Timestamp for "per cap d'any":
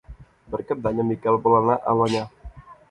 0.53-1.03